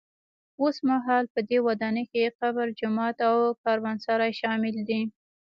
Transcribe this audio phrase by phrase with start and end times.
[0.63, 5.01] اوسمهال په دې ودانۍ کې قبر، جومات او کاروانسرای شامل دي.